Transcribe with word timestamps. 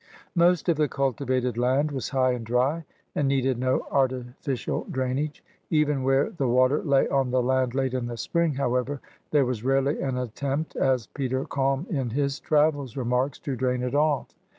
Most 0.33 0.67
of 0.67 0.77
the 0.77 0.87
cultivated 0.87 1.59
land 1.59 1.91
was 1.91 2.09
high 2.09 2.31
and 2.31 2.43
dry 2.43 2.85
and 3.13 3.27
needed 3.27 3.59
no 3.59 3.85
artificial 3.91 4.87
drainage. 4.89 5.43
Even 5.69 6.01
where 6.01 6.31
the 6.31 6.47
water 6.47 6.81
lay 6.81 7.07
on 7.09 7.29
the 7.29 7.43
land 7.43 7.75
late 7.75 7.93
in 7.93 8.07
the 8.07 8.17
spring, 8.17 8.55
however, 8.55 8.99
there 9.29 9.45
was 9.45 9.63
rarely 9.63 10.01
an 10.01 10.17
attempt, 10.17 10.75
as 10.75 11.05
Peter 11.05 11.45
Kalm 11.45 11.85
in 11.87 12.09
his 12.09 12.39
Travels 12.39 12.97
remarks, 12.97 13.37
to 13.41 13.55
drain 13.55 13.83
it 13.83 13.93
off. 13.93 14.29